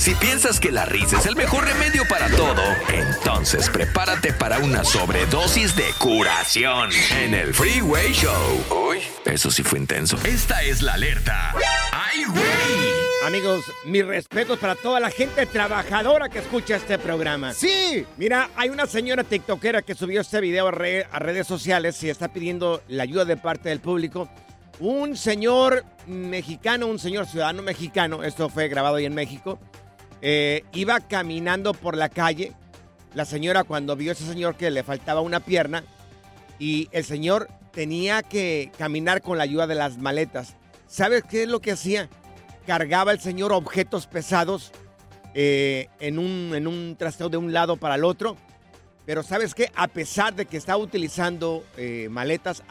[0.00, 4.82] Si piensas que la risa es el mejor remedio para todo, entonces prepárate para una
[4.82, 8.64] sobredosis de curación en el Freeway Show.
[8.88, 10.16] Uy, eso sí fue intenso.
[10.24, 11.52] Esta es la alerta.
[11.92, 13.26] ¡Ay, güey!
[13.26, 17.52] Amigos, mis respetos para toda la gente trabajadora que escucha este programa.
[17.52, 18.06] Sí.
[18.16, 22.08] Mira, hay una señora tiktokera que subió este video a, re- a redes sociales y
[22.08, 24.30] está pidiendo la ayuda de parte del público.
[24.78, 29.58] Un señor mexicano, un señor ciudadano mexicano, esto fue grabado ahí en México,
[30.22, 32.52] eh, iba caminando por la calle.
[33.14, 35.84] La señora cuando vio a ese señor que le faltaba una pierna
[36.58, 40.54] y el señor tenía que caminar con la ayuda de las maletas.
[40.86, 42.08] ¿Sabes qué es lo que hacía?
[42.66, 44.70] Cargaba el señor objetos pesados
[45.34, 48.36] eh, en, un, en un trasteo de un lado para el otro.
[49.06, 49.72] Pero ¿sabes qué?
[49.74, 52.62] A pesar de que estaba utilizando eh, maletas,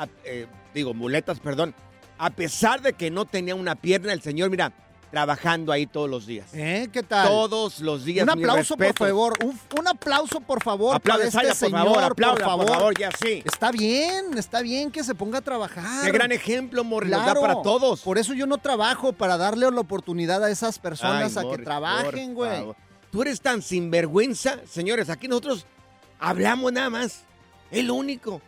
[0.73, 1.73] digo, muletas, perdón,
[2.17, 4.73] a pesar de que no tenía una pierna, el señor, mira,
[5.11, 6.47] trabajando ahí todos los días.
[6.53, 6.87] ¿Eh?
[6.91, 7.27] ¿Qué tal?
[7.27, 8.23] Todos los días.
[8.23, 9.37] Un aplauso, por favor.
[9.43, 11.01] Un, un aplauso, por favor.
[11.01, 12.65] Para este por señor, favor, aplauda, por favor.
[12.67, 13.41] por favor, ya sí.
[13.45, 16.05] Está bien, está bien que se ponga a trabajar.
[16.05, 18.01] Qué gran ejemplo, Morris, Claro, para todos.
[18.01, 21.63] Por eso yo no trabajo, para darle la oportunidad a esas personas Ay, a que
[21.63, 22.65] trabajen, güey.
[23.11, 25.09] Tú eres tan sinvergüenza, señores.
[25.09, 25.65] Aquí nosotros
[26.19, 27.23] hablamos nada más.
[27.71, 28.41] El único.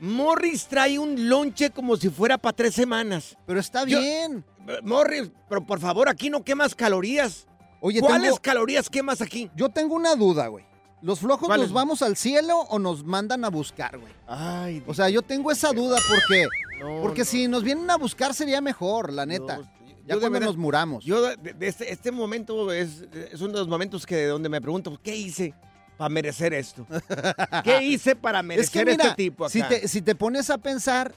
[0.00, 3.36] Morris trae un lonche como si fuera para tres semanas.
[3.46, 4.44] Pero está bien.
[4.82, 7.46] Morris, pero por favor, aquí no quemas calorías.
[7.80, 9.50] Oye, ¿Cuáles tengo- calorías quemas aquí?
[9.54, 10.64] Yo tengo una duda, güey.
[11.02, 14.12] ¿Los flojos nos vamos al cielo o nos mandan a buscar, güey?
[14.26, 16.46] Ay, O sea, yo tengo esa duda porque,
[16.80, 17.24] no, porque no.
[17.26, 19.58] si nos vienen a buscar sería mejor, la neta.
[19.58, 21.04] No, ya yo cuando verdad- nos muramos.
[21.04, 24.60] Yo, de, de este, este momento es, es uno de los momentos que donde me
[24.60, 25.54] pregunto, ¿qué hice
[25.98, 26.86] para merecer esto?
[27.62, 29.52] ¿Qué hice para es merecer que mira, este tipo acá?
[29.52, 31.12] si te, si te pones a pensar,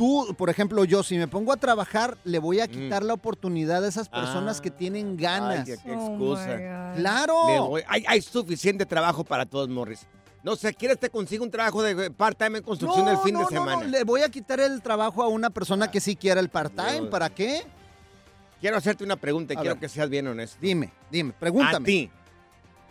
[0.00, 3.84] tú, por ejemplo, yo, si me pongo a trabajar, le voy a quitar la oportunidad
[3.84, 4.58] a esas personas Mm.
[4.58, 4.62] Ah.
[4.62, 5.66] que tienen Ay, ganas.
[5.66, 6.94] qué, qué excusa.
[6.96, 7.66] ¡Claro!
[7.68, 10.06] Voy- hay, hay suficiente trabajo para todos, Morris.
[10.42, 13.44] No sé, ¿quieres te consigo un trabajo de part-time en construcción el fin no, de
[13.44, 13.82] no, semana?
[13.82, 17.02] no, le voy a quitar el trabajo a una persona que sí quiera el part-time.
[17.02, 17.10] No.
[17.10, 17.62] ¿Para qué?
[18.58, 19.80] Quiero hacerte una pregunta y A quiero ver.
[19.82, 20.56] que seas bien honesto.
[20.62, 21.84] Dime, dime, ¿A pregúntame.
[21.84, 22.10] ti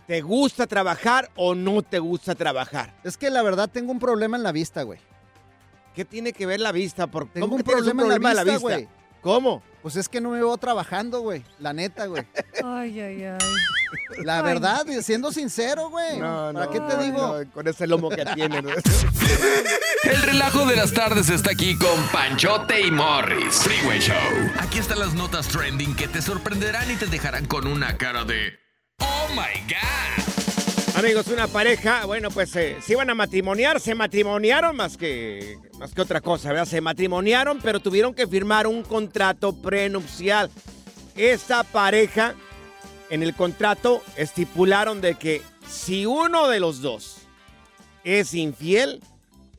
[0.06, 2.94] te gusta trabajar o no te gusta trabajar?
[3.04, 5.00] Es que la verdad tengo un problema en la vista, güey.
[5.96, 7.08] ¿Qué tiene que ver la vista?
[7.08, 8.88] ¿Por, Tengo ¿Cómo un que tienes problema, en la vista, güey.
[9.22, 9.62] ¿Cómo?
[9.82, 11.44] Pues es que no me veo trabajando, güey.
[11.60, 12.26] La neta, güey.
[12.64, 13.38] Ay, ay, ay.
[14.24, 14.44] La Ay.
[14.44, 16.20] verdad, siendo sincero, güey.
[16.20, 17.40] ¿Para qué te digo?
[17.44, 18.62] no, con ese lomo que tiene.
[18.62, 18.70] ¿no?
[20.04, 23.56] El relajo de las tardes está aquí con Panchote y Morris.
[23.56, 24.16] Freeway Show.
[24.60, 28.54] Aquí están las notas trending que te sorprenderán y te dejarán con una cara de
[29.00, 30.39] ¡Oh my God!
[31.00, 35.94] Amigos, una pareja, bueno, pues eh, se iban a matrimoniar, se matrimoniaron más que, más
[35.94, 36.66] que otra cosa, ¿verdad?
[36.66, 40.52] Se matrimoniaron, pero tuvieron que firmar un contrato prenupcial.
[41.16, 42.36] Esta pareja,
[43.10, 47.20] en el contrato, estipularon de que si uno de los dos
[48.04, 49.00] es infiel,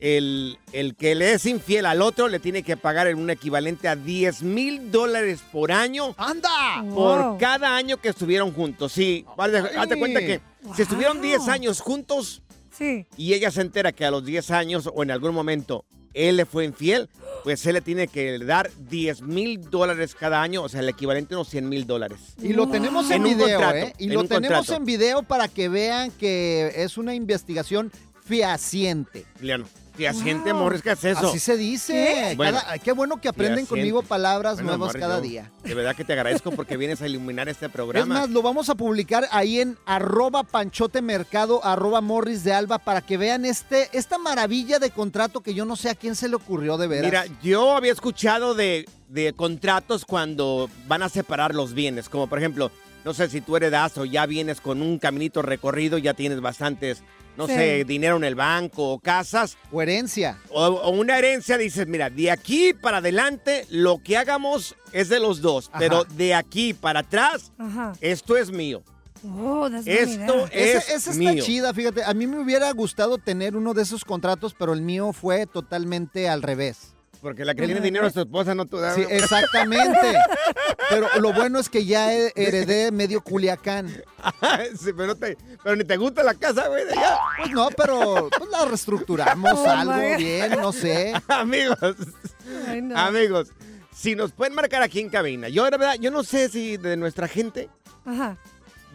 [0.01, 3.87] el, el que le es infiel al otro le tiene que pagar en un equivalente
[3.87, 6.13] a 10 mil dólares por año.
[6.17, 6.83] ¡Anda!
[6.93, 7.37] Por Wow.
[7.37, 8.91] cada año que estuvieron juntos.
[8.91, 10.41] Sí, vale, hazte cuenta que
[10.75, 13.05] si estuvieron 10 años juntos Sí.
[13.15, 16.45] y ella se entera que a los 10 años o en algún momento él le
[16.45, 17.07] fue infiel,
[17.43, 21.35] pues él le tiene que dar 10 mil dólares cada año, o sea, el equivalente
[21.35, 22.17] a unos 100 mil dólares.
[22.41, 23.93] Y lo tenemos en, En un video, contrato, ¿eh?
[23.99, 24.73] Y en lo un tenemos contrato.
[24.81, 27.91] en video para que vean que es una investigación
[28.25, 29.25] fehaciente.
[29.41, 29.65] Leano,
[29.95, 30.61] fehaciente, Wow.
[30.63, 31.27] Morris, ¿qué es eso?
[31.29, 31.93] Así se dice.
[31.93, 32.21] ¿Qué?
[32.21, 32.59] Cada- Bueno.
[32.83, 35.51] qué bueno que aprenden conmigo palabras Bueno, nuevas Morris, cada yo día.
[35.63, 38.13] De verdad que te agradezco porque vienes a iluminar este Es programa.
[38.21, 43.01] más, lo vamos a publicar ahí en arroba panchote mercado, arroba morris de alba, para
[43.01, 46.35] que vean este, esta maravilla de contrato que yo no sé a quién se le
[46.35, 47.05] ocurrió de veras.
[47.05, 52.39] Mira, yo había escuchado de, de contratos cuando van a separar los bienes, como por
[52.39, 52.71] ejemplo,
[53.03, 57.01] no sé si tú heredas o ya vienes con un caminito recorrido, ya tienes bastantes,
[57.37, 57.53] no Sí.
[57.53, 60.37] sé, dinero en el banco o casas, o herencia.
[60.49, 65.19] o, o una herencia, dices, mira, de aquí para adelante lo que hagamos es de
[65.19, 65.79] los dos, Ajá.
[65.79, 67.93] pero de aquí para atrás, Ajá.
[68.01, 68.83] esto es mío.
[69.23, 71.43] Oh, Esto es esa está mío.
[71.43, 72.03] chida, fíjate.
[72.03, 76.27] A mí me hubiera gustado tener uno de esos contratos, pero el mío fue totalmente
[76.27, 76.95] al revés.
[77.21, 78.77] Porque la que tiene dinero es tu esposa, no tú.
[78.95, 80.17] Sí, exactamente.
[80.89, 83.87] Pero lo bueno es que ya he- heredé medio Culiacán.
[84.79, 87.17] Sí, pero, te- pero ni te gusta la casa, güey, de allá.
[87.37, 91.13] Pues no, pero pues la reestructuramos Oh, algo my bien, no sé.
[91.27, 91.77] Amigos,
[92.67, 92.97] Ay, no.
[92.97, 93.49] amigos,
[93.95, 96.97] si nos pueden marcar aquí en cabina, yo de verdad, yo no sé si de
[96.97, 97.69] nuestra gente,
[98.05, 98.37] Ajá.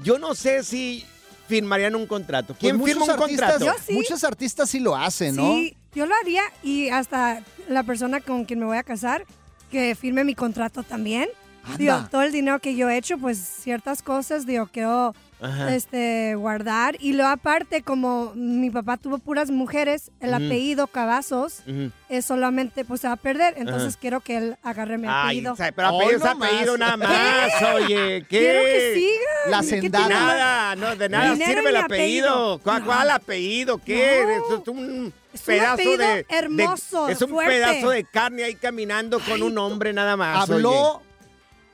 [0.02, 1.04] yo no sé si
[1.48, 2.56] firmarían un contrato.
[2.58, 3.80] ¿Quién Pues firma un artistas- contrato?
[3.86, 3.92] Sí.
[3.94, 5.42] Muchos artistas sí lo hacen, ¿no?
[5.54, 9.24] Sí, yo lo haría y hasta la persona con quien me voy a casar
[9.70, 11.30] que firme mi contrato también.
[11.64, 11.78] Anda.
[11.78, 15.74] Digo, todo el dinero que yo he hecho, pues ciertas cosas, digo, quiero Ajá.
[15.74, 16.96] este, guardar.
[16.98, 21.60] Y luego aparte, como mi papá tuvo puras mujeres, el apellido Cavazos
[22.08, 23.54] es solamente, pues se va a perder.
[23.58, 25.54] Entonces quiero que él agarre mi apellido.
[25.74, 26.78] pero apellido es no apellido más.
[26.78, 28.38] nada más, oye, ¿qué?
[28.38, 29.50] Quiero que siga.
[29.50, 30.08] La ¿Qué tiene sendada.
[30.08, 32.28] Nada, no, de nada Dinero sirve el apellido.
[32.28, 32.58] apellido.
[32.62, 32.86] ¿Cuál, No.
[32.86, 33.78] cuál apellido?
[33.78, 34.22] ¿Qué?
[34.48, 34.56] No.
[34.62, 37.52] Es un Es un pedazo apellido de, de- hermoso, Es un fuerte.
[37.52, 40.48] pedazo de carne ahí caminando con un hombre nada más.
[40.48, 41.04] Habló oye.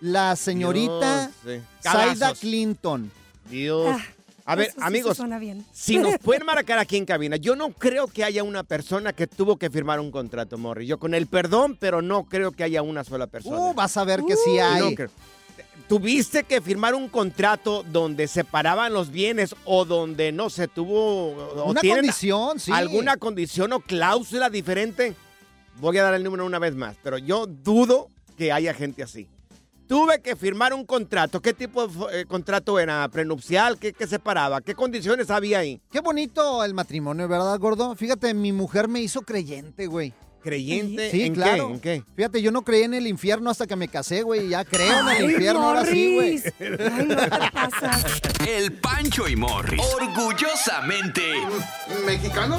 [0.01, 1.31] la señorita
[1.83, 2.41] Cavazos.
[2.41, 3.11] Clinton.
[3.53, 3.97] Dios.
[3.97, 4.05] Ah,
[4.45, 5.65] A ver, sí amigos, suena bien.
[5.73, 9.27] si nos pueden marcar aquí en cabina, yo no creo que haya una persona que
[9.29, 10.87] tuvo que firmar un contrato, Morri.
[10.87, 13.57] Yo con el perdón, pero no creo que haya una sola persona.
[13.59, 14.95] Uh, vas a ver que sí No hay.
[14.97, 15.11] creo.
[15.89, 21.65] Tuviste que firmar un contrato donde separaban los bienes o donde no se tuvo o
[21.71, 22.73] Una condición, sí.
[22.73, 25.15] alguna condición o cláusula diferente.
[25.81, 28.09] Voy a dar el número una vez más, pero yo dudo
[28.39, 29.29] que haya gente así.
[29.93, 31.43] Tuve que firmar un contrato.
[31.43, 33.07] ¿Qué tipo de eh, contrato era?
[33.09, 33.79] ¿Prenupcial?
[33.79, 34.63] ¿Qué, ¿Qué separaba?
[34.63, 35.83] ¿Qué condiciones había ahí?
[35.91, 37.95] Qué bonito el matrimonio, ¿verdad, gordo?
[37.95, 40.15] Fíjate, mi mujer me hizo creyente, güey.
[40.43, 41.11] ¿Creyente?
[41.11, 41.69] Sí, ¿En claro.
[41.69, 41.75] qué?
[41.75, 42.05] ¿En qué?
[42.17, 44.47] Fíjate, yo no creí en el infierno hasta que me casé, güey.
[44.47, 46.43] y Ya creo en el infierno ahora sí, güey.
[46.59, 48.05] Ay, no te pasas.
[48.49, 49.83] El Pancho y Morris.
[50.01, 51.35] Orgullosamente.
[52.07, 52.59] ¿Mexicano?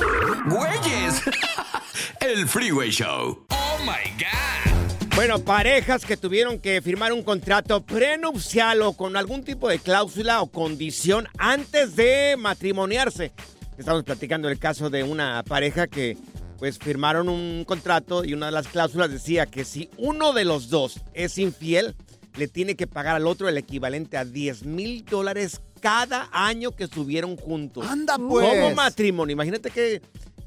[0.51, 1.23] ¡Güeyes!
[2.19, 3.43] El Freeway Show.
[3.49, 4.72] ¡Oh my God!
[5.15, 10.41] Bueno, parejas que tuvieron que firmar un contrato prenupcial o con algún tipo de cláusula
[10.41, 13.31] o condición antes de matrimoniarse.
[13.77, 16.17] Estamos platicando el caso de una pareja que
[16.57, 20.69] pues firmaron un contrato y una de las cláusulas decía que si uno de los
[20.69, 21.95] dos es infiel,
[22.35, 26.85] le tiene que pagar al otro el equivalente a 10 mil dólares cada año que
[26.85, 27.85] estuvieron juntos.
[27.87, 28.47] Anda, pues.
[28.47, 29.33] Como matrimonio.
[29.33, 30.01] Imagínate que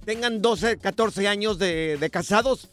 [0.05, 2.69] tengan 12, 14 años de, de casados.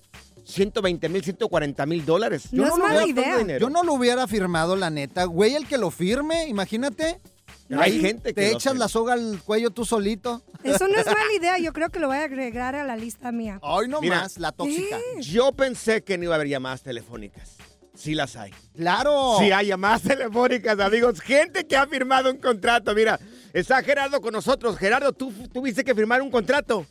[0.46, 2.50] 120 mil, 140 mil dólares.
[2.52, 3.38] No es lo mala idea.
[3.38, 3.60] dinero.
[3.60, 5.26] Yo no lo hubiera firmado, la neta.
[5.26, 7.20] Güey, el que lo firme, imagínate.
[7.68, 10.44] Pero hay gente que Te echas la soga al cuello tú solito.
[10.64, 11.58] Eso no es mala idea.
[11.60, 13.60] Yo creo que lo voy a agregar a la lista mía.
[13.64, 14.22] Ay, no Mira.
[14.22, 14.98] más, la tóxica.
[15.22, 17.56] Yo pensé que no iba a haber llamadas telefónicas.
[17.96, 18.52] Sí las hay.
[18.76, 19.38] Claro.
[19.40, 21.22] Sí hay llamadas telefónicas, amigos.
[21.22, 22.94] Gente que ha firmado un contrato.
[22.94, 23.20] Mira,
[23.54, 24.78] está Gerardo con nosotros.
[24.78, 26.86] Gerardo, ¿tú tuviste que firmar un contrato?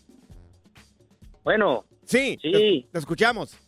[1.44, 2.38] Bueno, Sí.
[2.42, 2.52] Sí.
[2.52, 3.58] Te, te escuchamos.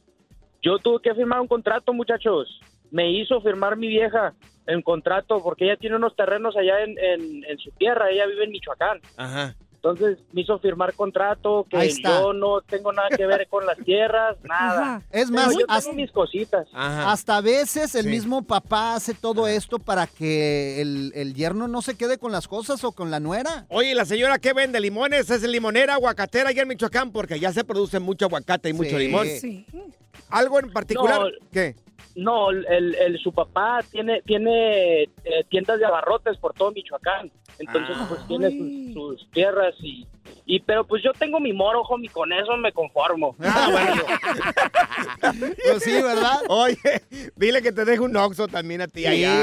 [0.62, 2.61] yo tuve que firmar un contrato, muchachos.
[2.91, 4.35] Me hizo firmar mi vieja
[4.67, 8.11] el contrato porque ella tiene unos terrenos allá en, en- en su tierra.
[8.11, 9.00] Ella vive en Michoacán.
[9.17, 9.55] Ajá.
[9.85, 12.21] Entonces me hizo firmar contrato que Ahí está.
[12.23, 14.81] yo no tengo nada que ver con las tierras, nada.
[14.97, 15.03] Ajá.
[15.11, 16.67] Es Pero más, yo hasta, tengo mis cositas.
[16.73, 17.12] Ajá.
[17.12, 18.09] hasta a veces el Sí.
[18.09, 22.49] mismo papá hace todo esto para que el, el yerno no se quede con las
[22.49, 23.67] cosas o con la nuera.
[23.69, 27.62] Oye, la señora que vende limones es limonera, aguacatera allá en Michoacán porque ya se
[27.64, 29.26] produce mucho aguacate y mucho limón.
[29.29, 29.67] Sí.
[30.31, 31.21] ¿Algo en particular?
[31.21, 31.26] No.
[31.53, 31.76] ¿Qué?
[32.16, 35.09] No, el, el- su papá tiene tiene eh,
[35.50, 37.30] tiendas de abarrotes por todo Michoacán.
[37.59, 38.06] Entonces, Ah.
[38.09, 40.06] pues tiene sus, sus tierras y,
[40.44, 40.59] y...
[40.61, 43.37] Pero pues yo tengo mi moro, homie, con eso me conformo.
[43.40, 44.02] Ah, bueno.
[45.23, 46.40] Pues sí, ¿verdad?
[46.49, 46.76] Oye,
[47.37, 49.35] dile que te deje un oxo también a ti Sí, allá.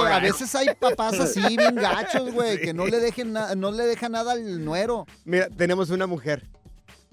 [0.00, 3.84] oye, a veces hay papás así bien gachos, güey, que no le dejen no le
[3.84, 5.06] deja nada al nuero.
[5.24, 6.42] Mira, tenemos una mujer.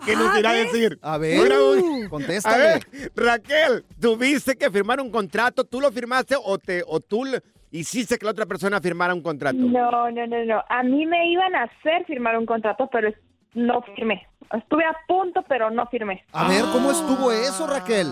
[0.03, 0.99] ¿Qué Ah, nos irá a decir?
[1.01, 2.55] A ver, mu- contéstale.
[2.55, 5.63] A ver, Raquel, ¿tuviste que firmar un contrato?
[5.63, 7.23] ¿Tú lo firmaste o, te, o tú
[7.71, 9.57] hiciste que la otra persona firmara un contrato?
[9.57, 10.63] No, no, no, no.
[10.69, 13.09] A mí me iban a hacer firmar un contrato, pero
[13.53, 14.27] no firmé.
[14.53, 16.23] Estuve a punto, pero no firmé.
[16.33, 18.07] A ver, ¿cómo estuvo eso, Raquel?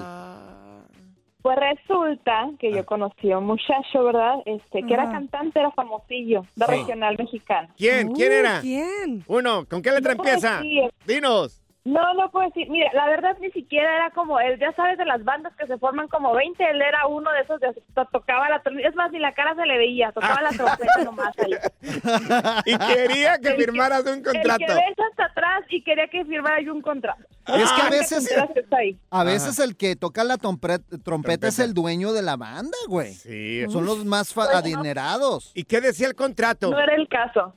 [1.42, 4.36] Pues resulta que yo conocí a un muchacho, ¿verdad?
[4.46, 6.72] Este, que era cantante, era famosillo, de Sí.
[6.72, 7.68] regional mexicano.
[7.78, 8.14] ¿Quién?
[8.14, 8.62] ¿Quién Uh, era?
[8.62, 9.24] ¿Quién?
[9.28, 10.56] Uno, ¿con qué letra No empieza?
[10.60, 10.90] decir.
[11.06, 11.60] Dinos.
[11.86, 12.70] No, no puedo decir.
[12.70, 14.58] Mira, la verdad ni siquiera era como él.
[14.58, 17.60] Ya sabes, de las bandas que se forman como 20, él era uno de esos
[17.60, 18.88] de to- tocaba la trompeta.
[18.88, 21.52] Es más, ni la cara se le veía, tocaba la trompeta nomás ahí.
[22.66, 24.60] Y quería que El que- firmaras un El contrato.
[24.60, 27.22] que ves hasta atrás y quería que firmara yo un contrato.
[27.48, 31.56] Es que a Ah, veces, que a veces el que toca la trompet- trompeta es
[31.58, 31.64] Trompeta.
[31.66, 33.14] el dueño de la banda, güey.
[33.14, 33.66] Sí.
[33.70, 34.52] Son los más Bueno.
[34.58, 35.52] adinerados.
[35.54, 36.72] ¿Y qué decía el contrato?
[36.72, 37.54] No era el caso.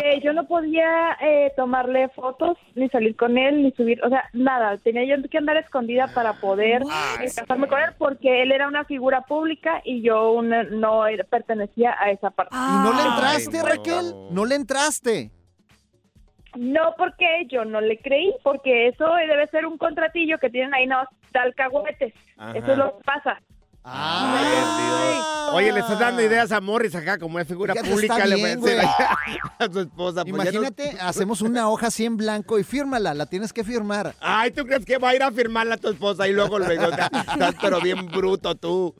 [0.00, 4.24] Que yo no podía eh, tomarle fotos, ni salir con él, ni subir, o sea,
[4.32, 4.76] nada.
[4.78, 8.84] Tenía yo que andar escondida para poder eh, casarme con él porque él era una
[8.84, 12.54] figura pública y yo una- no era- pertenecía a esa parte.
[12.54, 13.66] ¿Y no le entraste, no.
[13.66, 14.14] Raquel?
[14.30, 15.30] ¿No le entraste?
[16.56, 20.86] No porque yo no le creí, porque eso debe ser un contratillo que tienen ahí
[20.86, 22.14] nada más de alcahuetes.
[22.36, 22.58] Ajá.
[22.58, 23.40] Eso es lo que pasa.
[23.90, 25.18] Ay,
[25.54, 28.60] Oye, le estás dando ideas a Morris acá, como es figura Fíjate, pública, le bien,
[28.60, 28.88] voy a decir
[29.58, 30.24] a su esposa.
[30.24, 34.14] pues no- Imagínate, hacemos una hoja así en blanco y fírmala, la tienes que firmar.
[34.20, 36.84] Ay, ¿tú crees que va a ir a firmarla a tu esposa y luego luego?
[36.84, 38.94] Estás pero bien bruto tú.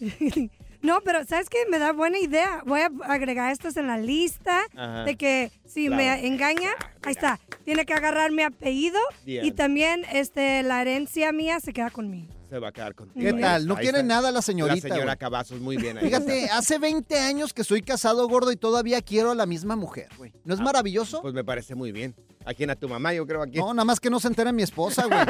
[0.82, 1.58] No, pero ¿sabes qué?
[1.70, 2.60] Me da buena idea.
[2.66, 5.04] Voy a agregar estos en la lista Ajá.
[5.04, 6.02] de que si Claro.
[6.02, 6.70] me engaña,
[7.04, 7.38] ahí está.
[7.64, 9.44] Tiene que agarrar mi apellido Bien.
[9.46, 12.26] y también este la herencia mía se queda conmigo.
[12.52, 13.24] Se va a quedar contigo.
[13.24, 13.66] ¿Qué tal?
[13.66, 14.86] No quiere nada la señorita.
[14.86, 15.16] La señora güey.
[15.16, 15.96] Cavazos, muy bien.
[15.96, 16.58] ahí Fíjate, está.
[16.58, 20.34] hace 20 años que soy casado gordo y todavía quiero a la misma mujer, güey.
[20.44, 21.22] ¿No es maravilloso?
[21.22, 22.14] Pues me parece muy bien.
[22.44, 22.68] ¿A quién?
[22.68, 23.14] ¿A tu mamá?
[23.14, 23.58] Yo creo aquí.
[23.58, 25.18] No, nada más que no se entere mi esposa, güey.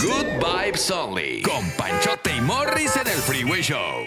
[0.00, 1.42] Good vibes only.
[1.42, 4.06] Con Panchote y Morris en el Freeway Show.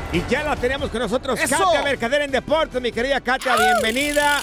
[0.13, 1.57] y ya la tenemos con nosotros, ¡Eso!
[1.57, 4.41] Katia Mercader en Deportes, mi querida Katia, bienvenida.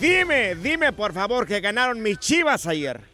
[0.00, 3.11] Dime, dime por favor que ganaron mis chivas ayer.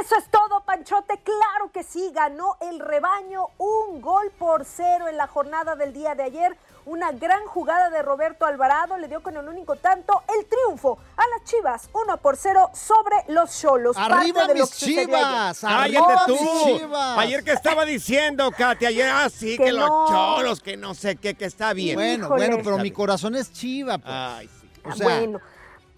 [0.00, 1.18] Eso es todo, Panchote.
[1.22, 6.14] Claro que sí, ganó el rebaño un gol por cero en la jornada del día
[6.14, 6.56] de ayer.
[6.84, 11.22] Una gran jugada de Roberto Alvarado le dio con el único tanto el triunfo a
[11.28, 13.96] las Chivas, 1 por 0 sobre los Cholos.
[13.96, 15.06] ¡Arriba de mis sucedió ayer.
[15.06, 15.60] Chivas!
[15.60, 16.32] Cállate ¡Arriba tú.
[16.40, 17.18] mis Chivas!
[17.18, 21.34] Ayer que estaba diciendo, Katy, ayer así que, Que los cholos, que no sé qué,
[21.34, 21.94] que está bien.
[21.94, 22.48] Bueno, Híjole.
[22.48, 24.12] bueno, pero mi corazón es chiva, pues.
[24.12, 24.68] Ay, sí.
[24.84, 25.40] O sea, bueno.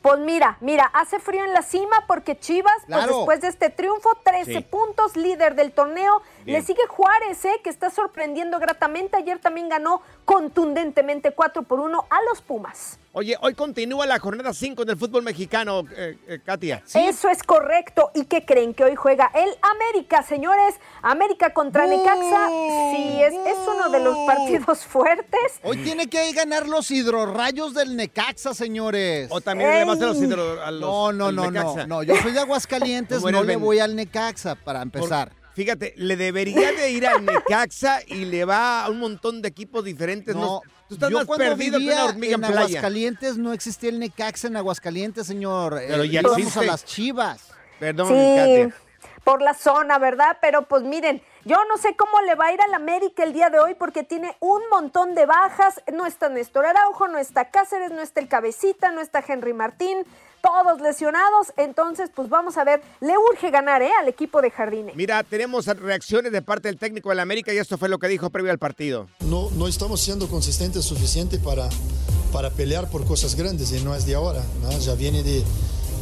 [0.04, 4.10] Pues mira, mira, hace frío en la cima porque Chivas, pues después de este triunfo,
[4.22, 4.60] 13 Sí.
[4.60, 6.20] puntos, líder del torneo.
[6.44, 6.58] Bien.
[6.60, 9.16] Le sigue Juárez, eh, que está sorprendiendo gratamente.
[9.16, 12.98] Ayer también ganó contundentemente 4 por 1 a los Pumas.
[13.16, 16.82] Oye, hoy continúa la jornada 5 del fútbol mexicano, eh, eh, Katia.
[16.92, 18.10] Eso es correcto.
[18.12, 18.74] ¿Y qué creen?
[18.74, 20.74] Que hoy juega el América, señores.
[21.00, 22.48] América contra Necaxa.
[22.90, 25.60] Sí, es, es uno de los partidos fuertes.
[25.62, 29.28] Hoy tiene que ganar los hidrorrayos del Necaxa, señores.
[29.30, 32.02] O también le vas a los hidro- a los No, no, no, no.
[32.02, 35.28] Yo soy de Aguascalientes, no le voy al Necaxa para empezar.
[35.30, 39.48] Por- fíjate, le debería de ir al Necaxa y le va a un montón de
[39.48, 40.34] equipos diferentes.
[40.34, 42.66] No, No, tú estás yo más cuando perdido que una hormiga en, en playa.
[42.66, 45.80] Aguascalientes no existía el Necaxa en Aguascalientes, señor.
[45.86, 47.48] Pero Eh, ya íbamos a las Chivas.
[47.78, 48.74] Perdón, Sí, Katia.
[49.24, 50.38] por la zona, ¿verdad?
[50.40, 53.50] Pero pues miren, yo no sé cómo le va a ir al América el día
[53.50, 55.82] de hoy porque tiene un montón de bajas.
[55.92, 60.04] No está Néstor Araujo, no está Cáceres, no está el Cabecita, no está Henry Martín,
[60.44, 61.52] todos lesionados.
[61.56, 63.90] Entonces, pues vamos a ver, le urge ganar, ¿eh?
[63.98, 64.92] Al equipo de Jardine.
[64.94, 68.28] Mira, tenemos reacciones de parte del técnico del América y esto fue lo que dijo
[68.28, 69.08] previo al partido.
[69.20, 71.68] No, no estamos siendo consistentes suficiente para,
[72.32, 74.78] para pelear por cosas grandes y no es de ahora, ¿no?
[74.78, 75.42] ya viene de,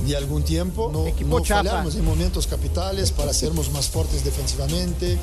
[0.07, 0.91] de algún tiempo.
[0.93, 5.19] No, Equipo no fallamos en momentos capitales para sermos más fuertes defensivamente,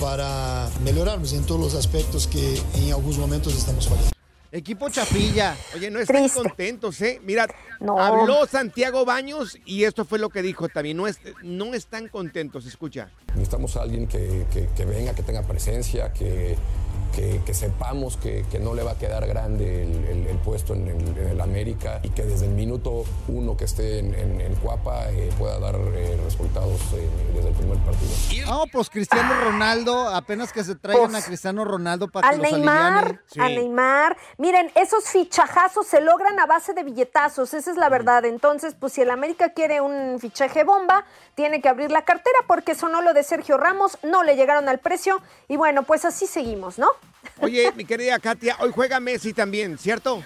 [0.00, 4.21] para mejorarnos en todos los aspectos que en algunos momentos estamos fallando.
[4.54, 5.56] Equipo Chapilla.
[5.74, 6.38] Oye, no están Triste.
[6.42, 7.18] contentos, ¿eh?
[7.24, 7.46] Mira,
[7.80, 7.98] No.
[7.98, 10.98] habló Santiago Baños y esto fue lo que dijo también.
[10.98, 13.08] No, es- no están contentos, escucha.
[13.28, 16.54] Necesitamos a alguien que, que- que venga, que tenga presencia, que,
[17.14, 20.74] que- que sepamos que, que no le va a quedar grande el, el- el puesto
[20.74, 24.40] en el, en el América y que desde el minuto uno que esté en, en-
[24.40, 28.10] en Cuapa eh, pueda dar eh, resultados eh, desde el primer partido.
[28.46, 32.42] No, pues Cristiano Ronaldo, apenas que se traigan Pues, a Cristiano Ronaldo para que Al
[32.42, 33.20] los Neymar, alivianen.
[33.40, 34.16] a Neymar.
[34.38, 38.24] Miren, esos fichajazos se logran a base de billetazos, esa es la verdad.
[38.24, 41.04] Entonces, pues si el América quiere un fichaje bomba,
[41.34, 44.78] tiene que abrir la cartera porque sonó lo de Sergio Ramos, no le llegaron al
[44.78, 46.88] precio y bueno, pues así seguimos, ¿no?
[47.40, 50.22] Oye, mi querida Katia, hoy juega Messi también, ¿cierto?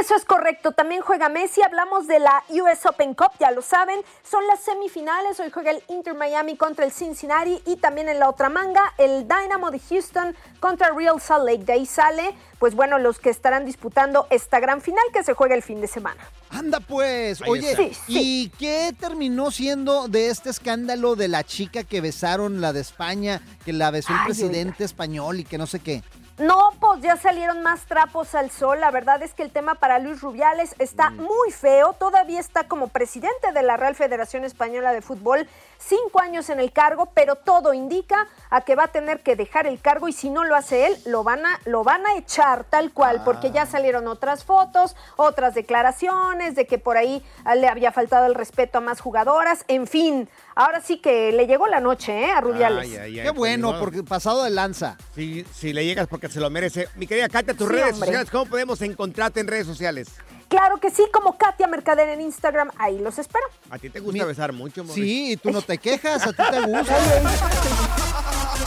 [0.00, 4.00] Eso es correcto, también juega Messi, hablamos de la US Open Cup, ya lo saben,
[4.28, 8.28] son las semifinales, hoy juega el Inter Miami contra el Cincinnati y también en la
[8.28, 12.74] otra manga el Dynamo de Houston contra el Real Salt Lake, de ahí sale, pues
[12.74, 16.20] bueno, los que estarán disputando esta gran final que se juega el fin de semana.
[16.50, 17.76] Anda pues, Ahí oye.
[17.76, 18.02] Sí, sí.
[18.08, 23.40] ¿y qué terminó siendo de este escándalo de la chica que besaron, la de España,
[23.64, 26.02] que la besó el Ay, presidente español y que no sé qué?
[26.38, 28.78] No, pues ya salieron más trapos al sol.
[28.78, 31.94] La verdad es que el tema para Luis Rubiales está muy feo.
[31.94, 36.72] Todavía está como presidente de la Real Federación Española de Fútbol, cinco años en el
[36.72, 40.30] cargo, pero todo indica a que va a tener que dejar el cargo y si
[40.30, 43.66] no lo hace él, lo van a, lo van a echar tal cual, porque ya
[43.66, 48.78] salieron otras fotos, otras declaraciones de que por ahí ah, le había faltado el respeto
[48.78, 49.64] a más jugadoras.
[49.68, 52.30] En fin, ahora sí que le llegó la noche ¿eh?
[52.30, 52.84] a Rubiales.
[52.90, 54.96] Ay, ay, ay, Qué bueno, porque pasado de lanza.
[55.14, 56.88] Si, si le llegas porque se lo merece.
[56.96, 58.06] Mi querida Katia, tus Sí, redes hombre.
[58.06, 60.08] sociales, ¿cómo podemos encontrarte en redes sociales?
[60.48, 63.44] Claro que sí, como Katia Mercader en Instagram, ahí los espero.
[63.70, 65.04] A ti te gusta besar mucho, Morris.
[65.04, 66.96] Sí, y tú no te quejas, a ti te gusta.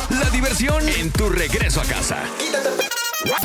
[0.10, 2.24] La diversión en tu regreso a casa.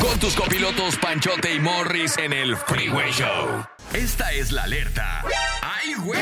[0.01, 3.65] Con tus copilotos Panchote y Morris en el Freeway Show.
[3.93, 5.23] Esta es la alerta.
[5.61, 6.19] ¡Ay, güey!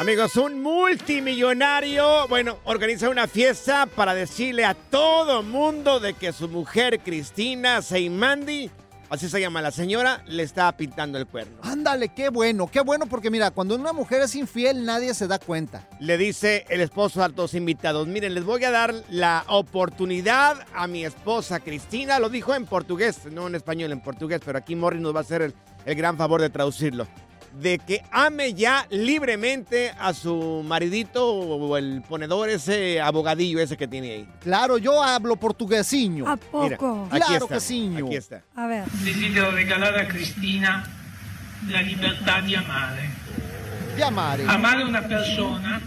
[0.00, 6.48] Amigos, un multimillonario, bueno, organiza una fiesta para decirle a todo mundo de que su
[6.48, 8.70] mujer Cristina Seimandi,
[9.10, 11.56] así se llama la señora, le está pintando el cuerno.
[11.62, 15.38] Ándale, qué bueno, qué bueno, porque mira, cuando una mujer es infiel, nadie se da
[15.38, 15.88] cuenta.
[16.00, 20.86] Le dice el esposo a los invitados, miren, les voy a dar la oportunidad a
[20.86, 25.00] mi esposa Cristina, lo dijo en portugués, no en español, en portugués, pero aquí Morris
[25.00, 27.06] nos va a hacer el, el gran favor de traducirlo.
[27.60, 33.86] De que ame ya libremente a su maridito o el ponedor, ese abogadillo ese que
[33.86, 34.28] tiene ahí.
[34.40, 36.26] Claro, yo hablo portuguesiño.
[36.26, 37.08] ¿A Mira, poco?
[37.10, 37.94] aquí Claro está, que sí.
[37.96, 38.42] Aquí está.
[38.56, 38.84] A ver.
[39.04, 40.84] Desidero regalare a Cristina
[41.68, 43.08] la libertà di amare.
[43.94, 44.44] Di amare.
[44.46, 45.80] Amare una persona,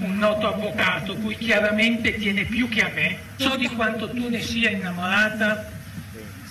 [0.00, 3.16] un noto avvocato, cui chiaramente tiene più che a me.
[3.36, 5.66] So di quanto tu ne sia innamorata,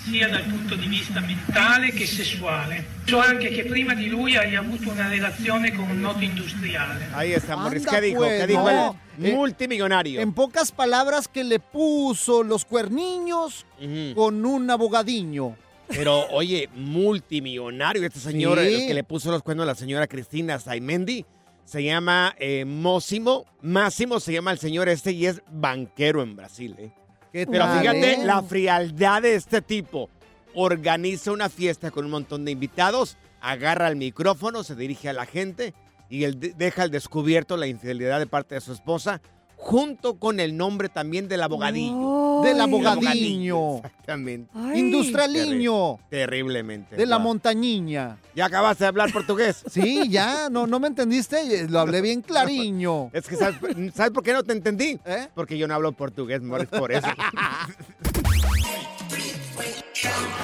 [0.04, 2.84] sia dal punto di vista mentale che sessuale.
[3.06, 7.06] So anche che prima di lui hai avuto una relazione con un noto industriale.
[7.14, 7.86] Ahí está, Morris.
[7.86, 8.18] Anda, ¿Qué dijo?
[8.18, 8.96] pues, ¿Qué dijo no.
[9.18, 10.20] el Eh, multimillonario?
[10.20, 13.64] En pocas palabras, que le puso los cuerniños
[14.14, 15.56] con un abogadiño.
[15.88, 18.66] Pero, oye, multimillonario este señor Sí.
[18.74, 21.24] el que le puso los cuernos a la señora Cristina Saimendi.
[21.64, 23.44] Se llama eh, Mósimo.
[23.62, 26.74] Máximo se llama el señor este y es banquero en Brasil.
[26.78, 26.90] ¿eh?
[27.34, 30.08] ¿Qué Pero fíjate la frialdad de este tipo.
[30.54, 35.26] Organiza una fiesta con un montón de invitados, agarra el micrófono, se dirige a la
[35.26, 35.74] gente
[36.08, 39.20] y él de- deja al descubierto la infidelidad de parte de su esposa,
[39.64, 42.42] junto con el nombre también del abogadillo.
[42.42, 43.76] Del Del abogadiño.
[43.78, 44.50] Exactamente.
[44.74, 45.94] Industrialiño.
[45.96, 46.96] Terri- Terriblemente.
[46.96, 48.18] De la montañiña.
[48.34, 49.64] ¿Ya acabaste de hablar portugués?
[49.70, 53.08] Sí, ya, no, no me entendiste, lo hablé bien clariño.
[53.14, 53.56] Es que, ¿sabes,
[53.94, 54.98] ¿sabes por qué no te entendí?
[55.06, 55.28] ¿Eh?
[55.34, 57.06] Porque yo no hablo portugués, Morris, por eso.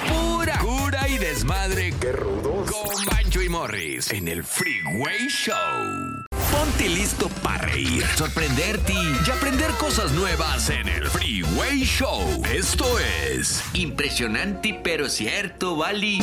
[0.09, 1.93] Pura cura y desmadre.
[2.01, 2.71] Qué rudos.
[2.71, 6.20] Con Bancho y Morris en el Freeway Show.
[6.61, 12.21] Ponte listo para reír, sorprenderte y aprender cosas nuevas en el Freeway Show.
[12.53, 16.19] Esto es impresionante pero cierto, Bali.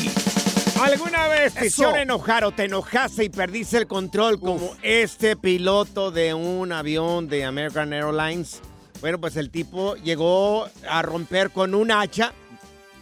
[0.81, 1.67] ¿Alguna vez te Eso.
[1.67, 7.29] hicieron enojar o te enojaste y perdiste el control como este piloto de un avión
[7.29, 8.61] de American Airlines?
[9.01, 12.33] Bueno, pues el tipo llegó a romper con un hacha.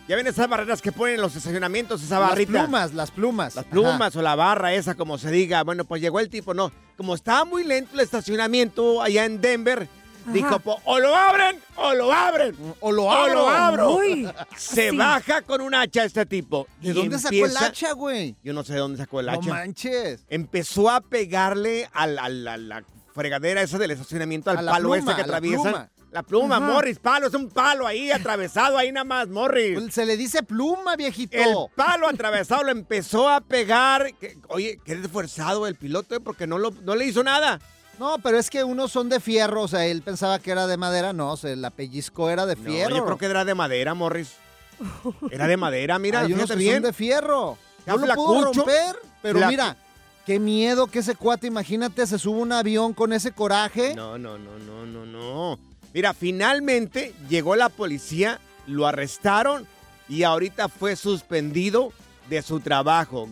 [0.08, 2.52] ¿Ya ven esas barreras que ponen en los estacionamientos, esa Las barrita?
[2.62, 3.54] plumas, las plumas.
[3.56, 5.64] Las plumas o la barra esa, como se diga.
[5.64, 6.70] Bueno, pues llegó el tipo, no.
[6.96, 9.88] Como estaba muy lento el estacionamiento allá en Denver,
[10.26, 12.54] dijo, pues, o lo abren o lo abren.
[12.78, 13.34] O lo O abro.
[13.34, 13.94] lo abro.
[13.96, 16.68] Uy, Se baja con un hacha este tipo.
[16.80, 18.36] ¿De y dónde sacó el hacha, güey?
[18.44, 19.50] Yo no sé de dónde sacó el No hacha.
[19.50, 20.24] manches.
[20.28, 25.06] Empezó a pegarle a la fregadera esa del estacionamiento, al A la palo pluma, ese
[25.06, 25.90] que a la atraviesan.
[26.16, 26.66] La pluma, Ajá.
[26.66, 29.92] Morris, palo, es un palo ahí atravesado, ahí nada más, Morris.
[29.92, 31.36] Se le dice pluma, viejito.
[31.36, 34.10] El palo atravesado lo empezó a pegar.
[34.48, 36.20] Oye, qué esforzado el piloto, ¿eh?
[36.20, 37.60] porque no, lo, no le hizo nada.
[37.98, 40.78] No, pero es que unos son de fierro, o sea, él pensaba que era de
[40.78, 42.96] madera, no, se la pellizco era de No, fierro.
[42.96, 44.36] yo creo que era de madera, Morris.
[45.30, 46.76] Era de madera, mira, Hay unos que bien.
[46.76, 47.58] son de fierro.
[47.84, 49.76] No lo pudo romper, pero mira,
[50.24, 53.94] qué miedo que ese cuate, imagínate, se sube un avión con ese coraje.
[53.94, 55.75] No, no, no, no, no, no.
[55.96, 59.66] Mira, finalmente llegó la policía, lo arrestaron
[60.10, 61.90] y ahorita fue suspendido
[62.28, 63.26] de su trabajo.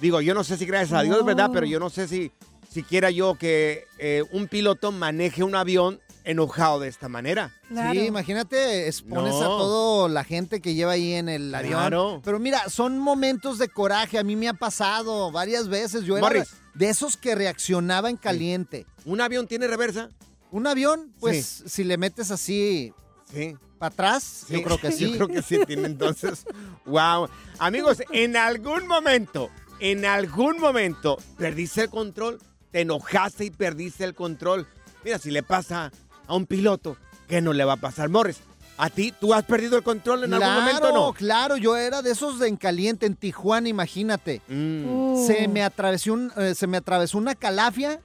[0.00, 1.24] Digo, yo no sé si gracias a Dios, No.
[1.26, 1.50] ¿verdad?
[1.52, 2.32] Pero yo no sé si
[2.72, 7.52] siquiera yo que eh, un piloto maneje un avión enojado de esta manera.
[7.92, 9.42] Sí, imagínate, expones No.
[9.42, 11.72] a toda la gente que lleva ahí en el avión.
[11.78, 12.22] Claro.
[12.24, 14.16] Pero mira, son momentos de coraje.
[14.16, 16.04] A mí me ha pasado varias veces.
[16.04, 16.54] Yo era Morris.
[16.72, 18.86] de esos que reaccionaba en caliente.
[19.04, 20.08] ¿Un avión tiene reversa?
[20.50, 22.92] Un avión, pues si le metes así
[23.32, 23.54] Sí.
[23.78, 25.10] para atrás, yo creo que sí.
[25.10, 26.44] Yo creo que sí tiene entonces.
[26.86, 27.28] wow.
[27.58, 32.38] Amigos, en algún momento, en algún momento, perdiste el control,
[32.70, 34.66] te enojaste y perdiste el control.
[35.04, 35.92] Mira, si le pasa
[36.26, 36.96] a un piloto,
[37.28, 38.08] ¿qué no le va a pasar?
[38.08, 38.38] Morris,
[38.78, 41.12] ¿a ti tú has perdido el control en algún momento o no?
[41.12, 44.40] Claro, yo era de esos de en caliente, en Tijuana, imagínate.
[44.48, 45.26] Mm.
[45.26, 48.00] Se me atravesó un, eh, se me atravesó una calafia.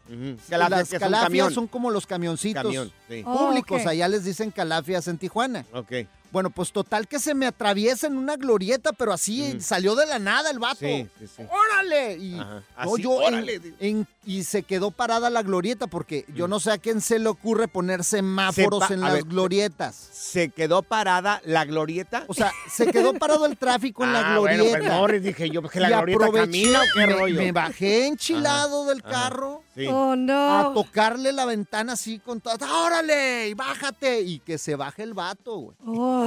[0.50, 3.24] Calafia, Las calafias son como los camioncitos Camión, sí.
[3.24, 3.80] públicos.
[3.80, 3.88] Oh, ok.
[3.88, 5.66] Allá les dicen calafias en Tijuana.
[5.74, 5.92] Ok.
[6.32, 10.18] Bueno, pues total que se me atraviesa en una glorieta, pero así salió de la
[10.18, 10.80] nada el vato.
[10.80, 11.44] Sí, sí, sí.
[11.48, 12.18] ¡Órale!
[12.18, 13.62] Y, no, Así, yo en- órale.
[13.80, 17.28] en- y se quedó parada la glorieta porque yo no sé a quién se le
[17.30, 19.96] ocurre poner semáforos Sepa- en las ver, glorietas.
[19.96, 22.26] ¿Se quedó parada la glorieta?
[22.28, 24.80] O sea, se quedó parado el tráfico en la Ah, bueno, glorieta.
[24.80, 27.36] pues, Morris, dije yo, que la Y glorieta camina o qué me, rollo.
[27.42, 29.10] me bajé enchilado Ajá, del ajá.
[29.12, 29.88] carro Sí.
[29.90, 30.60] Oh, no.
[30.70, 32.54] a tocarle la ventana así con todo.
[32.86, 33.50] ¡Órale!
[33.50, 34.22] Y bájate.
[34.22, 35.78] Y que se baje el vato, güey.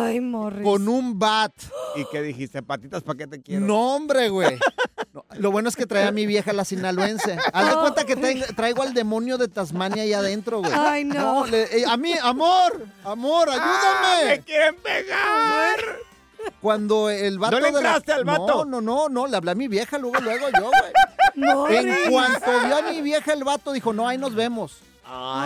[0.03, 0.65] Ay, Morris.
[0.65, 1.53] Con un bat.
[1.95, 2.63] ¿Y qué dijiste?
[2.65, 3.65] ¿Patitas para qué te quiero?
[3.65, 4.59] No, hombre, güey.
[5.13, 7.39] No, lo bueno es que trae a mi vieja la sinaloense.
[7.53, 10.73] Haz de cuenta que traigo, traigo al demonio de Tasmania ahí adentro, güey.
[10.75, 11.47] Ay, no.
[11.47, 14.37] le- eh, a mí, amor, amor, ¡Ah, ayúdame.
[14.37, 15.77] ¡Me quieren pegar!
[16.61, 18.65] Cuando el vato ¿No le de la- entraste al vato?
[18.65, 20.93] No, no, no, no, le hablé a mi vieja luego, luego yo, güey.
[21.55, 21.79] Morris.
[21.79, 24.79] En cuanto vio a mi vieja el vato, dijo, no, ahí nos vemos.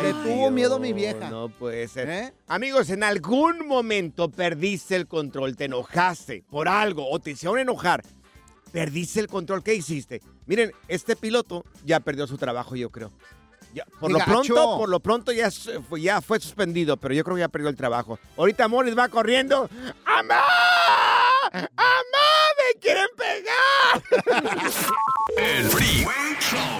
[0.03, 1.29] Le tuvo miedo mi vieja.
[1.29, 2.09] No puede ser.
[2.09, 2.33] ¿Eh?
[2.49, 8.03] Amigos, en algún momento perdiste el control, te enojaste por algo o te hicieron enojar.
[8.73, 10.23] Perdiste el control, ¿qué hiciste?
[10.51, 13.13] Miren, este piloto ya perdió su trabajo, yo creo.
[13.73, 14.31] Ya, por ¡Qué lo gacho!
[14.33, 17.49] pronto, por lo pronto ya, s- fue- ya fue suspendido, pero yo creo que ya
[17.49, 18.19] perdió el trabajo.
[18.37, 19.71] Ahorita Morris va corriendo.
[20.05, 20.41] ¡Amá!
[21.53, 21.69] ¡Amá!
[22.59, 24.03] ¡Me quieren pegar!
[25.37, 26.80] El Freeway Show.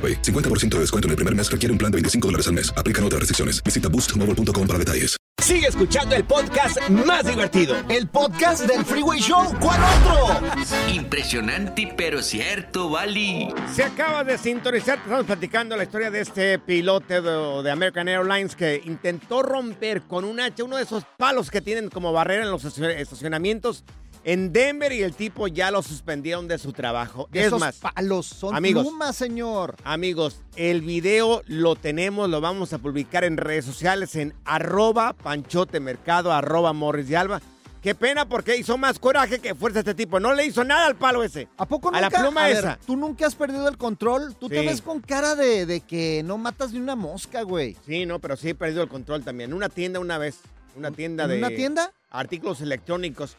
[0.00, 0.22] AroPay.
[0.22, 2.72] 50% de descuento en el primer mes requiere un plan de 25 dólares al mes.
[2.74, 3.62] Aplican otras restricciones.
[3.62, 5.20] Visita boostmobile.com para detalles.
[5.42, 7.74] Sigue escuchando el podcast más divertido.
[7.88, 9.54] El podcast del Freeway Show.
[9.58, 10.46] ¿Cuál otro?
[10.92, 13.48] Impresionante, pero cierto, Bali.
[13.74, 18.54] Se acaba de sintonizar, estamos platicando la historia de este piloto de, de American Airlines
[18.54, 22.50] que intentó romper con un hacha uno de esos palos que tienen como barrera en
[22.50, 23.82] los estacionamientos
[24.24, 27.28] en Denver y el tipo ya lo suspendieron de su trabajo.
[27.32, 29.76] De es esos más, palos son amigos, plumas, señor.
[29.84, 36.32] Amigos, el video lo tenemos, lo vamos a publicar en redes sociales en arroba panchotemercado,
[36.32, 37.40] arroba morris de alba.
[37.82, 40.20] Qué pena porque hizo más coraje que fuerza este tipo.
[40.20, 41.48] No le hizo nada al palo ese.
[41.56, 42.10] ¿A poco A nunca?
[42.10, 42.78] la pluma A ver, esa.
[42.86, 44.36] Tú nunca has perdido el control.
[44.38, 47.78] Tú te ves con cara de, de que no matas ni una mosca, güey.
[47.86, 49.48] Sí, no, pero sí he perdido el control también.
[49.50, 50.40] En una tienda una vez.
[50.76, 51.38] Una tienda ¿En de.
[51.38, 51.90] una tienda?
[52.10, 53.34] Artículos electrónicos.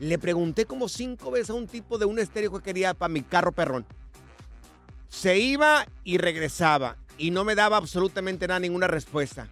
[0.00, 3.22] Le pregunté como cinco veces a un tipo de un estéreo que quería para mi
[3.22, 3.86] carro perrón.
[5.08, 6.96] Se iba y regresaba.
[7.16, 9.48] Y no me daba absolutamente nada, ninguna respuesta.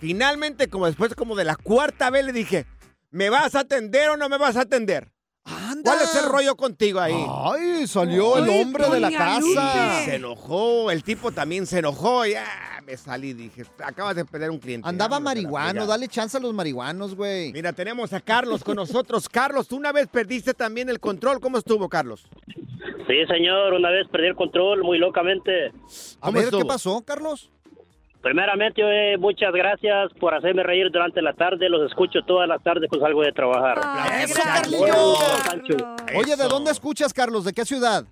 [0.00, 2.66] Finalmente, como después como de la cuarta vez, le dije,
[3.10, 5.10] ¿me vas a atender o no me vas a atender?
[5.82, 7.14] ¿Cuál es el rollo contigo ahí?
[7.28, 10.04] Ay, salió el hombre de la casa.
[10.04, 12.44] Se enojó, el tipo también se enojó, ya
[12.84, 14.88] me salí, dije, acabas de perder un cliente.
[14.88, 17.52] Andaba Vámonos marihuano, dale chance a los marihuanos, güey.
[17.52, 19.28] Mira, tenemos a Carlos con nosotros.
[19.30, 21.40] Carlos, tú una vez perdiste también el control.
[21.40, 22.26] ¿Cómo estuvo, Carlos?
[23.06, 25.72] Sí, señor, una vez perdí el control muy locamente.
[26.20, 27.50] A ver, ¿qué pasó, Carlos?
[28.22, 31.70] Primeramente, eh, muchas gracias por hacerme reír durante la tarde.
[31.70, 33.78] Los escucho todas las tardes cuando salgo de trabajar.
[34.22, 35.14] ¡Eso, Carlillo!
[36.18, 37.44] Oye, ¿de dónde escuchas, Carlos?
[37.44, 38.04] ¿De qué ciudad?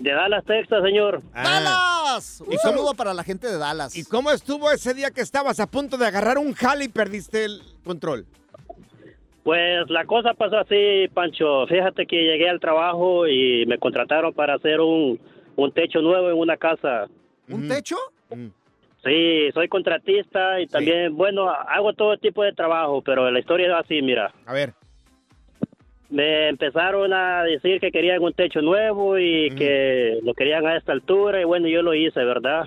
[0.00, 1.22] De Dallas, Texas, señor.
[1.32, 2.42] ¡Dallas!
[2.44, 3.96] Un saludo para la gente de Dallas.
[3.96, 7.44] ¿Y cómo estuvo ese día que estabas a punto de agarrar un jale y perdiste
[7.44, 8.26] el control?
[9.44, 11.68] Pues la cosa pasó así, Pancho.
[11.68, 15.20] Fíjate que llegué al trabajo y me contrataron para hacer un,
[15.54, 17.06] un techo nuevo en una casa.
[17.48, 17.96] ¿Un techo?
[19.06, 23.84] Sí, soy contratista y también, bueno, hago todo tipo de trabajo, pero la historia es
[23.84, 24.34] así, mira.
[24.44, 24.74] A ver.
[26.10, 30.92] Me empezaron a decir que querían un techo nuevo y que lo querían a esta
[30.92, 32.64] altura y bueno, yo lo hice, ¿verdad?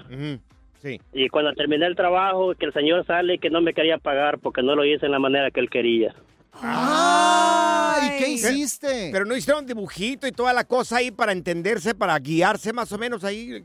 [0.82, 1.00] Sí.
[1.14, 4.40] Y cuando terminé el trabajo, que el señor sale y que no me quería pagar
[4.40, 6.16] porque no lo hice en la manera que él quería.
[6.54, 8.18] ¡Ay!
[8.18, 9.10] ¿Qué hiciste?
[9.12, 12.98] Pero no hicieron dibujito y toda la cosa ahí para entenderse, para guiarse más o
[12.98, 13.64] menos ahí.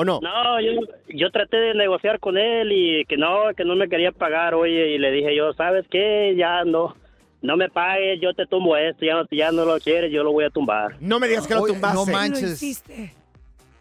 [0.00, 0.20] ¿O no?
[0.22, 4.12] No, yo, yo traté de negociar con él y que no, que no me quería
[4.12, 6.36] pagar, oye, y le dije yo, ¿sabes qué?
[6.38, 6.94] Ya no,
[7.42, 10.30] no me pagues, yo te tumbo esto, ya no, ya no lo quieres, yo lo
[10.30, 10.94] voy a tumbar.
[11.00, 11.96] No me digas que lo Oye, tumbaste.
[11.96, 12.42] no manches.
[12.42, 13.12] Lo hiciste.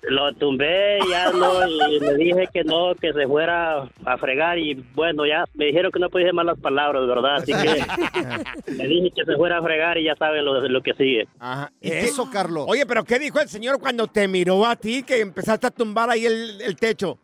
[0.10, 4.76] Lo tumbé, ya no, y le dije que no, que se fuera a fregar y
[4.96, 7.36] bueno, ya me dijeron que no podía decir malas palabras, ¿verdad?
[7.36, 10.94] Así que le dije que se fuera a fregar y ya saben lo, lo que
[10.94, 11.28] sigue.
[11.40, 11.72] Ajá.
[11.82, 12.66] ¿Y Eso, Carlos.
[12.68, 16.10] Oye, pero ¿qué dijo el señor cuando te miró a ti que empezaste a tumbar
[16.10, 17.20] ahí el, el techo?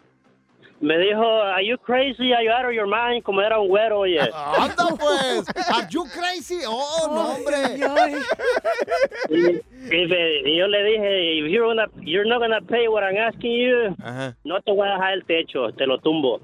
[0.84, 2.34] Me dijo, are you crazy?
[2.34, 3.24] Are you out of your mind?
[3.24, 4.20] Como era un güero, oye.
[4.34, 5.46] ¡Anda, pues!
[5.72, 6.60] ¿Are you crazy?
[6.68, 7.80] ¡Oh, no, hombre!
[9.30, 9.36] Y,
[9.96, 13.16] y me- y yo le dije, if you're, gonna, you're not gonna pay what I'm
[13.16, 13.96] asking you,
[14.44, 16.42] no te voy a dejar el techo, te lo tumbo.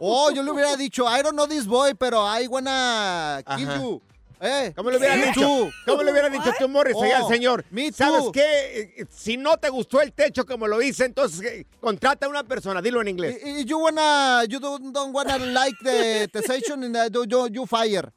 [0.00, 3.78] Oh, yo le hubiera dicho, I don't know this boy, pero I wanna kill Ajá.
[3.80, 4.02] you.
[4.40, 5.40] Eh, ¿Cómo le hubieran me dicho?
[5.40, 5.70] too.
[5.86, 7.64] ¿Cómo le hubieran dicho tú, Morris, allá al Oh, señor?
[7.94, 8.94] ¿Sabes qué?
[8.98, 12.44] Eh, Si no te gustó el techo como lo hice, entonces eh, contrata a una
[12.44, 12.80] persona.
[12.80, 13.38] Dilo en inglés.
[13.44, 17.48] Y- y you wanna, you don't, don't wanna like the, the session and uh, you,
[17.48, 18.12] you fire.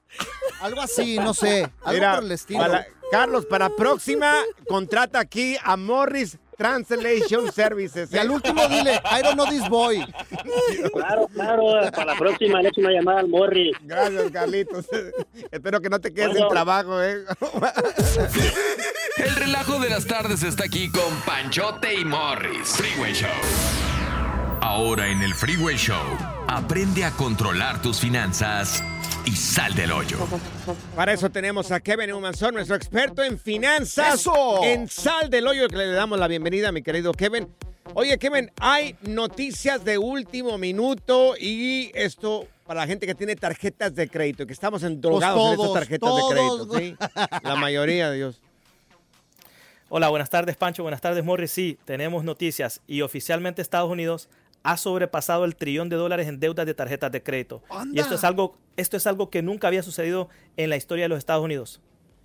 [0.62, 1.64] Algo así, no sé.
[1.82, 2.60] Algo Mira, por el estilo.
[2.60, 4.36] para- Carlos, para próxima,
[4.70, 8.10] contrata aquí a Morris Translation Services.
[8.14, 10.06] Y al último dile, I don't know this boy.
[10.94, 13.72] Claro, claro, para la próxima le echo una llamada al Morri.
[13.82, 14.86] Gracias, Carlitos.
[15.52, 16.46] Espero que no te quedes Bueno.
[16.46, 17.24] sin trabajo, ¿eh?
[19.18, 22.70] El relajo de las tardes está aquí con Panchote y Morris.
[22.70, 23.30] Freeway Show.
[24.62, 25.98] Ahora en el Freeway Show,
[26.48, 28.84] aprende a controlar tus finanzas
[29.26, 30.18] y sal del hoyo.
[30.96, 34.22] Para eso tenemos a Kevin Humanson, nuestro experto en finanzas.
[34.22, 34.64] ¡Eso!
[34.64, 37.48] En Sal del Hoyo, que le damos la bienvenida, mi querido Kevin.
[37.94, 43.94] Oye, Kevin, hay noticias de último minuto y esto para la gente que tiene tarjetas
[43.96, 47.10] de crédito, que estamos endrogados en Pues todos, estas tarjetas todos, de crédito.
[47.44, 48.40] La mayoría, Dios.
[49.90, 51.52] Hola, buenas tardes Pancho, buenas tardes Morris.
[51.52, 54.30] Sí, tenemos noticias y oficialmente Estados Unidos
[54.64, 57.64] ha sobrepasado el trillón de dólares en deudas de tarjetas de crédito.
[57.94, 61.10] Y esto es algo, esto es algo que nunca había sucedido en la historia de
[61.10, 61.82] los Estados Unidos.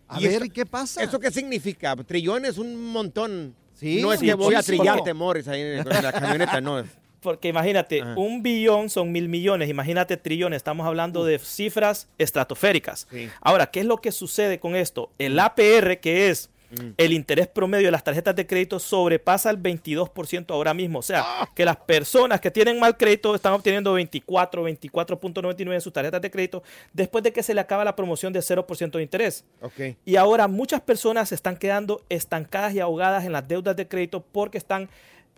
[0.08, 1.02] A ¿Y ver, esto- ¿qué pasa?
[1.02, 1.96] ¿Eso qué significa?
[1.96, 3.54] Trillón es un montón.
[3.74, 6.82] Sí, no es que voy a trillarte, Morris, ahí en la camioneta, no.
[7.20, 13.08] Porque imagínate, un billón son mil millones, imagínate trillones, estamos hablando de cifras estratosféricas.
[13.10, 13.28] Sí.
[13.40, 15.10] Ahora, ¿qué es lo que sucede con esto?
[15.18, 16.90] El APR, que es Mm.
[16.96, 20.98] el interés promedio de las tarjetas de crédito, sobrepasa el 22% ahora mismo.
[20.98, 21.50] O sea, Ah.
[21.54, 26.30] que las personas que tienen mal crédito están obteniendo 24, 24.99 en sus tarjetas de
[26.30, 29.44] crédito después de que se le acaba la promoción de 0% de interés.
[29.60, 29.96] Ok.
[30.04, 34.24] Y ahora muchas personas se están quedando estancadas y ahogadas en las deudas de crédito
[34.32, 34.88] porque están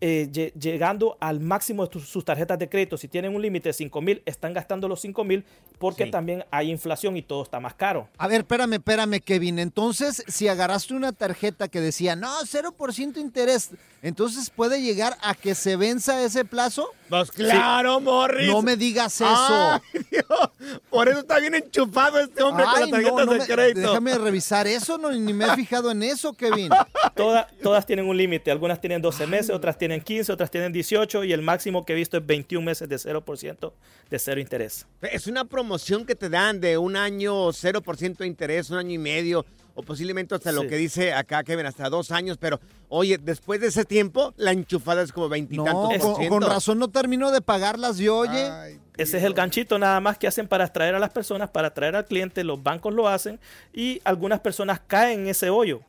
[0.01, 2.97] eh, lle- llegando al máximo de sus tarjetas de crédito.
[2.97, 5.45] Si tienen un límite de 5 mil, están gastando los 5 mil
[5.79, 6.11] porque Sí.
[6.11, 8.09] también hay inflación y todo está más caro.
[8.19, 9.59] A ver, espérame, espérame, Kevin.
[9.59, 13.71] Entonces, si agarraste una tarjeta que decía, no, 0% interés,
[14.03, 16.89] entonces puede llegar a que se venza ese plazo.
[17.09, 18.49] Pues claro, Morris.
[18.49, 19.27] No me digas eso.
[19.29, 19.81] Ay,
[20.11, 20.79] Dios.
[20.91, 23.81] Por eso está bien enchufado este hombre con las tarjetas no, no de me- crédito.
[23.81, 26.71] Déjame revisar eso, no, ni me he fijado en eso, Kevin.
[27.17, 28.51] Todas, todas tienen un límite.
[28.51, 31.97] Algunas tienen 12 meses, otras tienen 15, otras tienen 18 y el máximo que he
[31.97, 33.73] visto es 21 meses de 0%
[34.11, 34.87] de cero interés.
[35.03, 38.99] Es una promoción que te dan de un año 0% de interés, un año y
[38.99, 40.69] medio, o posiblemente hasta lo Sí.
[40.69, 42.37] que dice acá Kevin, hasta dos años.
[42.41, 46.79] Pero, oye, después de ese tiempo, la enchufada es como veintitantos No, con, con razón
[46.79, 48.79] no termino de pagarlas yo, oye.
[48.97, 51.95] Ese es el ganchito nada más que hacen para atraer a las personas, para atraer
[51.95, 52.43] al cliente.
[52.43, 53.39] Los bancos lo hacen
[53.73, 55.81] y algunas personas caen en ese hoyo.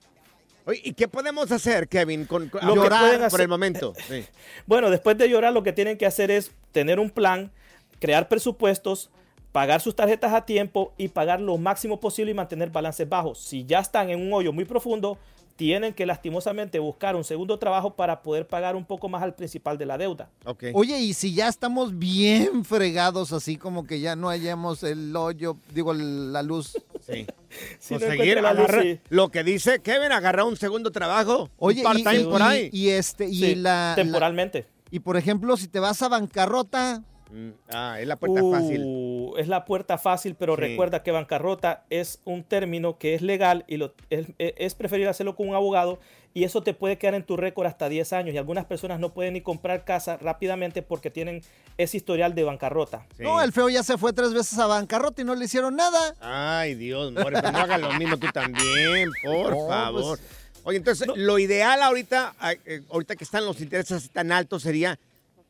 [0.83, 3.93] ¿Y qué podemos hacer, Kevin, con, con- Lo que llorar por el momento?
[4.07, 4.25] Sí.
[4.65, 7.51] Bueno, después de llorar, lo que tienen que hacer es tener un plan,
[7.99, 9.09] crear presupuestos,
[9.51, 13.39] pagar sus tarjetas a tiempo y pagar lo máximo posible y mantener balances bajos.
[13.39, 15.17] Si ya están en un hoyo muy profundo,
[15.55, 19.77] tienen que lastimosamente buscar un segundo trabajo para poder pagar un poco más al principal
[19.77, 20.29] de la deuda.
[20.73, 25.57] Oye, y si ya estamos bien fregados, así como que ya no hallamos el hoyo,
[25.73, 26.77] digo, la luz.
[27.11, 27.25] Sí.
[27.79, 28.99] Si no seguir, encuentra la luz, agarra- sí.
[29.09, 31.49] Lo que dice Kevin, agarra un segundo trabajo.
[31.57, 32.69] Oye, un part-time y, por ahí.
[32.71, 34.67] y este, y Sí, la, la- temporalmente.
[34.91, 39.31] y por ejemplo, si te vas a bancarrota, Mm, Ah, es la puerta Uh, fácil.
[39.37, 40.61] Es la puerta fácil, pero Sí.
[40.61, 45.35] recuerda que bancarrota es un término que es legal y lo, es, es preferible hacerlo
[45.35, 45.99] con un abogado
[46.33, 49.13] y eso te puede quedar en tu récord hasta 10 años y algunas personas no
[49.13, 51.41] pueden ni comprar casa rápidamente porque tienen
[51.77, 53.05] ese historial de bancarrota.
[53.17, 56.15] no, el feo ya se fue tres veces a bancarrota y no le hicieron nada.
[56.21, 60.17] Ay, Dios, More, pues no hagas lo mismo tú también, por No, favor.
[60.19, 60.21] pues-
[60.65, 64.99] Oye, entonces, lo ideal ahorita, eh, ahorita que están los intereses así tan altos, sería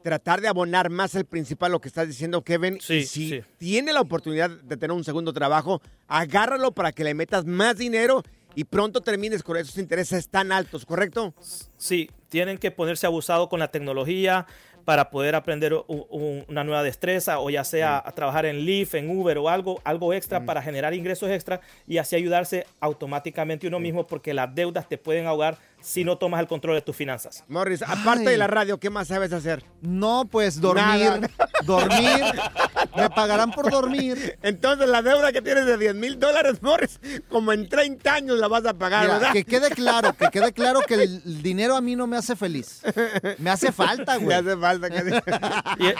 [0.03, 2.77] tratar de abonar más el principal, lo que estás diciendo, Kevin.
[2.79, 3.43] Sí, y si sí.
[3.57, 8.23] tiene la oportunidad de tener un segundo trabajo, agárralo para que le metas más dinero
[8.59, 11.33] y pronto termines con esos intereses tan altos, ¿correcto?
[11.77, 14.47] Sí, tienen que ponerse abusado con la tecnología
[14.83, 19.37] para poder aprender una nueva destreza o ya sea a trabajar en Lyft, en Uber
[19.37, 24.33] o algo, algo extra para generar ingresos extra y así ayudarse automáticamente uno mismo porque
[24.33, 27.43] las deudas te pueden ahogar si no tomas el control de tus finanzas.
[27.47, 28.25] Morris, aparte Ay.
[28.27, 29.63] de la radio, ¿qué más sabes hacer?
[29.81, 31.29] No, pues dormir, Nada.
[31.63, 32.23] dormir,
[32.95, 34.37] me pagarán por dormir.
[34.41, 38.47] Entonces, la deuda que tienes de 10 mil dólares, Morris, como en 30 años la
[38.47, 39.33] vas a pagar, Mira, ¿verdad?
[39.33, 42.81] que quede claro, que quede claro que el, dinero a mí no me hace feliz.
[43.37, 44.37] Me hace falta, Me güey.
[44.37, 44.99] hace falta que...
[45.79, 45.95] Y el,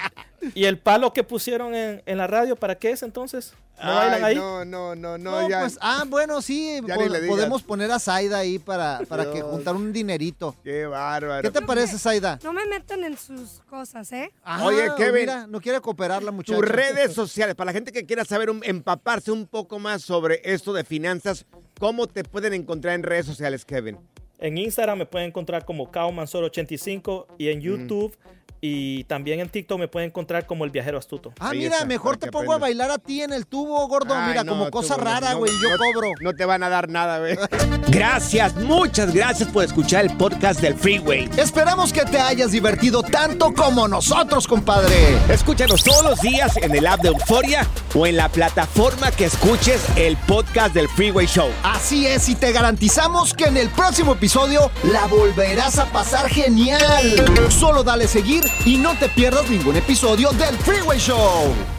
[0.55, 3.53] y el palo que pusieron en, en la radio, ¿para qué es entonces?
[3.81, 4.35] ¿No bailan ahí?
[4.35, 5.61] No, no, no, no, No, ya.
[5.61, 9.47] pues, ah, bueno, sí, po- podemos poner a Zaida ahí para, para que Dios.
[9.69, 10.55] Juntar un dinerito.
[10.63, 11.41] Qué bárbaro.
[11.41, 12.39] ¿Qué te parece, Zaida?
[12.43, 14.31] No me metan en sus cosas, ¿eh?
[14.43, 15.21] Ah, Oye, Kevin.
[15.21, 16.59] mira, no quiere cooperar la muchacha.
[16.59, 20.41] Tus redes sociales, para la gente que quiera saber, un- empaparse un poco más sobre
[20.43, 21.45] esto de finanzas,
[21.79, 23.97] ¿cómo te pueden encontrar en redes sociales, Kevin?
[24.39, 28.17] En Instagram me pueden encontrar como Kaumansor85 y en YouTube
[28.61, 31.31] y también en TikTok me pueden encontrar como El Viajero Astuto.
[31.39, 34.13] Ah, mira, mejor te pongo a bailar a ti en el tubo, gordo.
[34.15, 35.51] Ay, mira, no, como cosa rara, no, güey.
[35.61, 36.09] yo no- cobro.
[36.21, 37.37] No te van a dar nada, güey.
[37.87, 41.29] Gracias, muchas gracias por escuchar el podcast del Freeway.
[41.37, 44.93] Esperamos que te hayas divertido tanto como nosotros, compadre.
[45.29, 49.81] Escúchanos todos los días en el app de Euforia o en la plataforma que escuches
[49.95, 51.49] el podcast del Freeway Show.
[51.63, 57.49] Así es, y te garantizamos que en el próximo episodio la volverás a pasar genial.
[57.49, 61.78] Solo dale seguir y no te pierdas ningún episodio del Freeway Show.